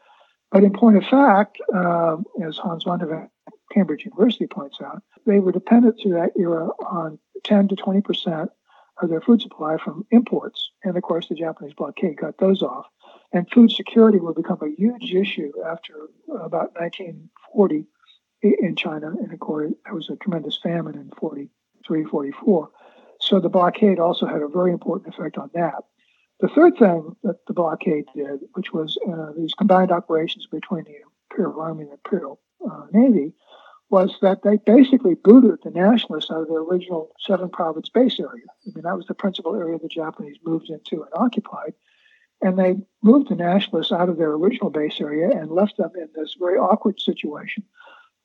[0.50, 3.30] But in point of fact, as Hans van der Ven,
[3.74, 8.50] Cambridge University points out, they were dependent through that era on 10 to 20 percent
[9.02, 10.70] of their food supply from imports.
[10.84, 12.86] And of course, the Japanese blockade cut those off.
[13.32, 15.94] And food security will become a huge issue after
[16.28, 17.86] about 1940
[18.42, 19.08] in China.
[19.08, 22.70] And of course, there was a tremendous famine in 43, 44.
[23.20, 25.82] So the blockade also had a very important effect on that.
[26.40, 30.96] The third thing that the blockade did, which was uh, these combined operations between the
[31.30, 33.32] Imperial Army and the Imperial uh, Navy,
[33.94, 38.48] was that they basically booted the nationalists out of their original seven province base area.
[38.66, 41.74] I mean, that was the principal area the Japanese moved into and occupied.
[42.42, 46.08] And they moved the nationalists out of their original base area and left them in
[46.12, 47.62] this very awkward situation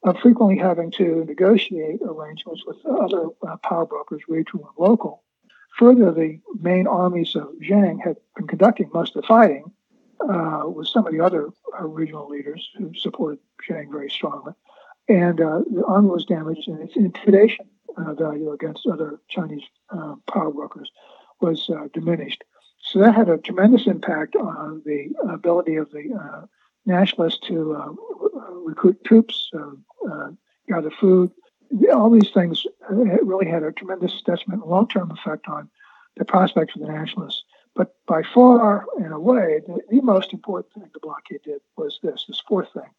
[0.01, 5.21] of frequently having to negotiate arrangements with other uh, power brokers, regional and local.
[5.77, 9.65] Further, the main armies of Chiang had been conducting most of the fighting
[10.27, 14.53] uh, with some of the other uh, regional leaders who supported Chiang very strongly.
[15.09, 17.65] And uh, the army was damaged, and its intimidation
[17.97, 20.91] uh, value against other Chinese uh, power brokers
[21.41, 22.43] was diminished.
[22.81, 26.45] So that had a tremendous impact on the ability of the uh,
[26.85, 27.91] nationalists to uh,
[28.51, 30.31] recruit troops, uh, uh,
[30.67, 31.31] gather food.
[31.93, 35.69] All these things really had a tremendous detriment long-term effect on
[36.17, 37.43] the prospects for the nationalists.
[37.75, 42.25] But by far and away, the, the most important thing the blockade did was this,
[42.27, 42.89] this fourth thing.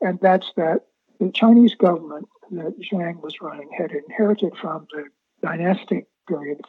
[0.00, 0.86] And that's that
[1.20, 5.04] the Chinese government that Chiang was running had inherited from the
[5.42, 6.60] dynastic period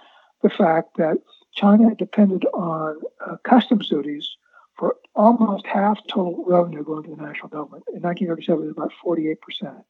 [0.42, 1.18] the fact that
[1.54, 4.38] China depended on uh, customs duties
[4.78, 7.84] for almost half total revenue going to the national government.
[7.94, 9.84] In 1937, it was about 48%.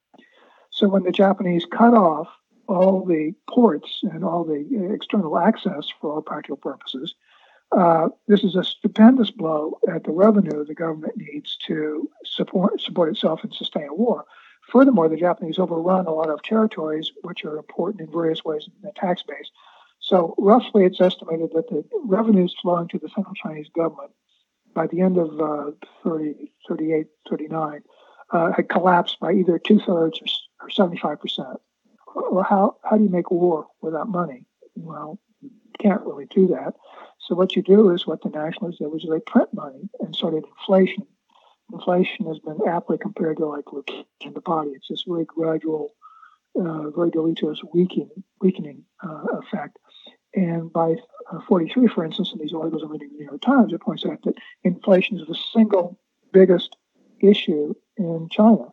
[0.71, 2.27] So when the Japanese cut off
[2.67, 7.13] all the ports and all the external access for all practical purposes,
[7.71, 13.09] uh, this is a stupendous blow at the revenue the government needs to support support
[13.09, 14.25] itself and sustain a war.
[14.71, 18.73] Furthermore, the Japanese overrun a lot of territories which are important in various ways in
[18.81, 19.49] the tax base.
[19.99, 24.11] So roughly, it's estimated that the revenues flowing to the Central Chinese government
[24.73, 25.71] by the end of uh,
[26.03, 27.81] 30, 38, 39
[28.31, 31.57] uh, had collapsed by either two thirds or, or 75 percent.
[32.15, 34.45] Well, how how do you make war without money?
[34.75, 36.75] Well, you can't really do that.
[37.19, 40.45] So what you do is what the nationalists did was they print money and started
[40.45, 41.05] inflation.
[41.71, 44.71] Inflation has been aptly compared to like leukemia in the body.
[44.71, 45.95] It's this very gradual,
[46.59, 49.77] uh, very deleterious weakening, weakening uh, effect.
[50.35, 50.95] And by
[51.31, 53.81] uh, 43, for instance, in these articles I'm reading in the New York Times, it
[53.81, 55.99] points out that inflation is the single
[56.31, 56.75] biggest
[57.19, 58.67] issue in China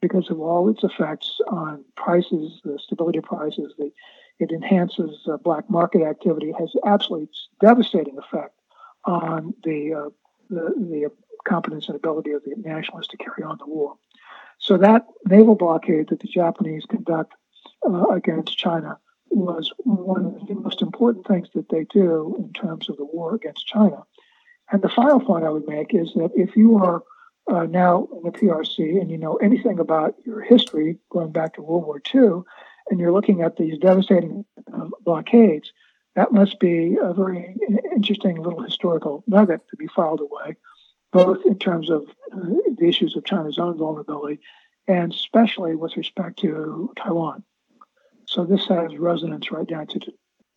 [0.00, 3.74] because of all its effects on prices, the stability of prices.
[3.78, 3.90] The,
[4.38, 7.30] it enhances uh, black market activity, has absolutely
[7.60, 8.54] devastating effect
[9.04, 10.10] on the, uh,
[10.48, 11.10] the, the
[11.48, 13.94] competence and ability of the nationalists to carry on the war.
[14.58, 17.34] So that naval blockade that the Japanese conduct
[17.86, 18.98] uh, against China
[19.30, 23.34] was one of the most important things that they do in terms of the war
[23.34, 24.04] against China.
[24.70, 27.02] And the final point I would make is that if you are
[27.50, 31.62] uh, now in the PRC and you know anything about your history going back to
[31.62, 32.42] World War II,
[32.90, 35.72] and you're looking at these devastating uh, blockades,
[36.16, 37.54] that must be a very
[37.94, 40.56] interesting little historical nugget to be filed away,
[41.12, 42.02] both in terms of
[42.32, 42.38] uh,
[42.76, 44.40] the issues of China's own vulnerability
[44.86, 47.44] and especially with respect to Taiwan.
[48.26, 50.00] So this has resonance right down to.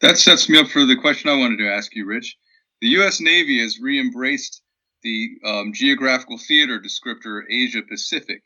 [0.02, 2.36] That sets me up for the question I wanted to ask you, Rich.
[2.82, 3.22] The U.S.
[3.22, 4.62] Navy has re embraced
[5.04, 8.42] the um, geographical theater descriptor Asia Pacific,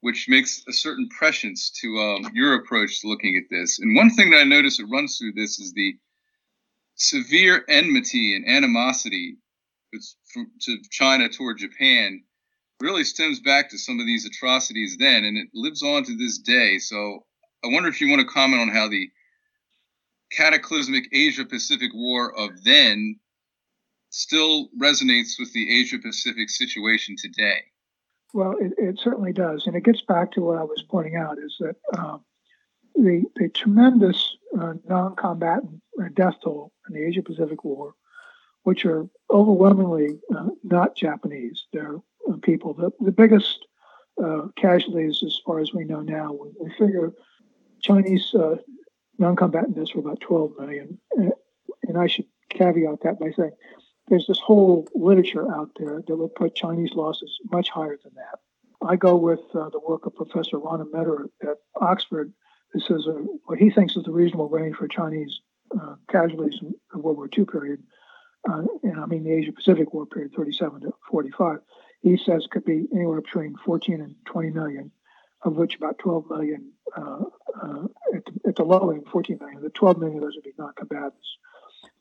[0.00, 3.78] which makes a certain prescience to um, your approach to looking at this.
[3.78, 5.94] And one thing that I notice that runs through this is the
[6.96, 9.36] severe enmity and animosity
[10.60, 12.22] to China toward Japan
[12.80, 16.38] really stems back to some of these atrocities then, and it lives on to this
[16.38, 16.78] day.
[16.78, 17.24] So
[17.64, 19.08] I wonder if you want to comment on how the
[20.32, 23.18] cataclysmic Asia Pacific War of then
[24.10, 27.64] still resonates with the Asia Pacific situation today.
[28.32, 29.66] Well, it, it, certainly does.
[29.66, 32.24] And it gets back to what I was pointing out is that um,
[32.96, 37.94] the, the tremendous uh, non combatant uh, death toll in the Asia Pacific War,
[38.64, 41.96] which are overwhelmingly uh, not Japanese, they're
[42.30, 42.72] uh, people.
[42.72, 43.66] The, the biggest
[44.22, 47.12] uh, casualties, as far as we know now, we, we figure
[47.82, 48.56] Chinese uh,
[49.18, 50.98] non combatants were about 12 million.
[51.86, 53.50] And I should caveat that by saying
[54.08, 58.38] there's this whole literature out there that would put Chinese losses much higher than that.
[58.86, 62.32] I go with uh, the work of Professor Rana Mitter at Oxford.
[62.72, 63.06] who says
[63.46, 65.40] what he thinks is the reasonable range for Chinese
[65.80, 67.82] uh, casualties in the World War II period,
[68.48, 71.58] uh, and I mean the Asia Pacific War period, 37 to 45
[72.04, 74.90] he says could be anywhere between 14 and 20 million,
[75.42, 77.24] of which about 12 million uh,
[77.62, 77.84] uh,
[78.14, 79.62] at, the, at, the, low end, 14 million.
[79.62, 81.38] The 12 million of those would be non-combatants.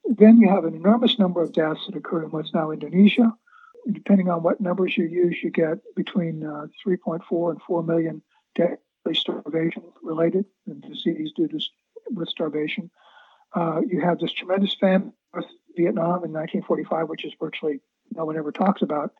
[0.04, 3.34] Then you have an enormous number of deaths that occur in what's now Indonesia.
[3.89, 8.22] Depending on what numbers you use, you get between uh, 3.4 and 4 million
[8.56, 8.78] deathly
[9.14, 11.60] starvation related and disease due to
[12.12, 12.91] with starvation.
[13.56, 15.14] Uh, you have this tremendous famine
[15.76, 17.80] Vietnam in 1945, which is virtually
[18.13, 19.11] no one ever talks about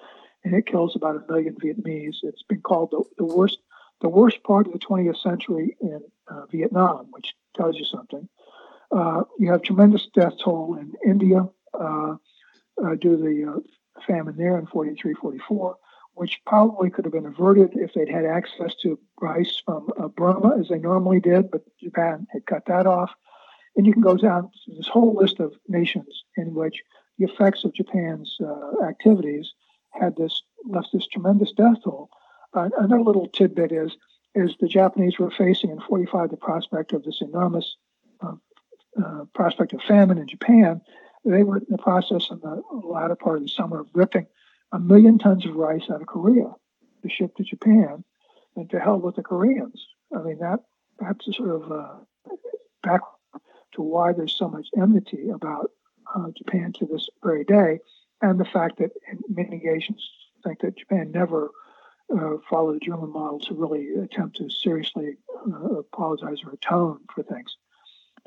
[0.44, 2.18] and it kills about a million Vietnamese.
[2.24, 3.60] It's been called the, the worst
[4.02, 8.28] the worst part of the 20th century in uh, Vietnam, which tells you something.
[8.92, 12.16] Uh, you have tremendous death toll in India uh,
[12.84, 15.78] uh due to the uh, famine there in 43, 44,
[16.16, 20.60] which probably could have been averted if they'd had access to rice from uh, Burma
[20.60, 23.12] as they normally did, but Japan had cut that off.
[23.76, 26.84] And you can go down to this whole list of nations in which
[27.18, 28.38] the effects of Japan's
[28.88, 29.54] activities
[29.92, 32.10] had this left this tremendous death toll.
[32.54, 33.96] Uh, another little tidbit is
[34.36, 37.76] is the Japanese were facing in 45 the prospect of this enormous
[38.22, 38.34] uh,
[39.04, 40.82] uh, prospect of famine in Japan.
[41.24, 44.28] They were in the process in the latter part of the summer of ripping
[44.72, 46.52] a million tons of rice out of Korea
[47.04, 48.04] to ship to Japan,
[48.56, 49.88] and to hell with the Koreans.
[50.16, 50.60] I mean that
[51.00, 51.96] that's a sort of uh,
[52.82, 53.02] back
[53.76, 55.72] to why there's so much enmity about
[56.16, 57.80] uh, Japan to this very day
[58.22, 58.92] and the fact that
[59.30, 60.10] many Asians
[60.44, 61.52] think that Japan never
[62.14, 65.18] uh, followed the German model to really attempt to seriously
[65.48, 67.56] uh, apologize or atone for things.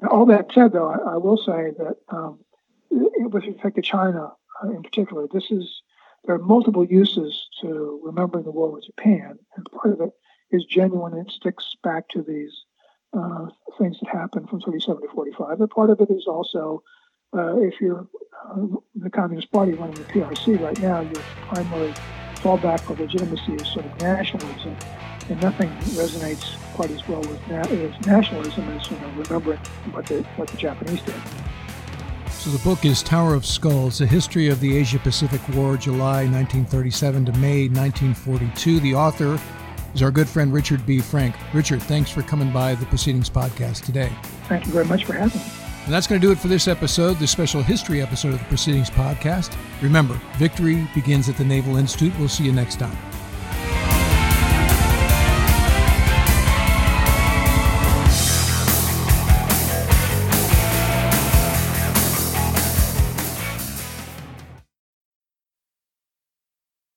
[0.01, 2.41] Now, all that said, though, I, I will say that um,
[2.91, 4.33] with respect to China
[4.63, 5.83] uh, in particular, this is
[6.25, 10.11] there are multiple uses to remembering the war with Japan, and part of it
[10.51, 12.65] is genuine it sticks back to these
[13.17, 13.47] uh,
[13.79, 15.59] things that happen from 37 to 45.
[15.59, 16.83] But part of it is also
[17.37, 18.07] uh, if you're
[18.51, 21.93] uh, the Communist Party running the PRC right now, your primary
[22.37, 24.77] fallback for legitimacy is sort of nationalism,
[25.29, 29.59] and nothing resonates quite as well with na- as nationalism as you know remembering
[29.91, 31.15] what the what the Japanese did.
[32.31, 37.27] So the book is Tower of Skulls: A History of the Asia-Pacific War, July 1937
[37.27, 38.81] to May 1942.
[38.81, 39.41] The author
[39.97, 41.01] is our good friend Richard B.
[41.01, 41.35] Frank.
[41.55, 44.13] Richard, thanks for coming by the Proceedings podcast today.
[44.45, 45.47] Thank you very much for having me.
[45.87, 48.45] And that's going to do it for this episode, the special history episode of the
[48.45, 49.57] Proceedings podcast.
[49.81, 52.13] Remember, victory begins at the Naval Institute.
[52.19, 53.16] We'll see you next time.